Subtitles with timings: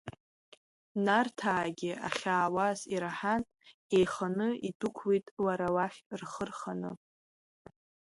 [1.05, 3.43] Нарҭаагьы ахьаауаз ираҳан,
[3.95, 6.91] еиханы идәықәлеит лара лахь рхы рханы.